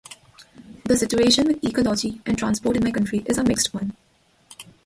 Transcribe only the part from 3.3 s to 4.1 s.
a mixed one.